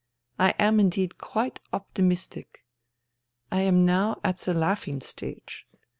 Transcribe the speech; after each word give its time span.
I 0.39 0.55
am 0.57 0.79
indeed 0.79 1.19
quite 1.19 1.59
optimistic. 1.71 2.65
I 3.51 3.59
am 3.61 3.85
now 3.85 4.19
at 4.23 4.37
the 4.37 4.51
laughing 4.55 4.99
stage. 4.99 5.67